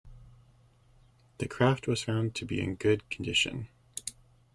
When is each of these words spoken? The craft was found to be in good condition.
The 1.37 1.47
craft 1.47 1.87
was 1.87 2.01
found 2.01 2.33
to 2.33 2.43
be 2.43 2.59
in 2.59 2.73
good 2.73 3.07
condition. 3.11 3.67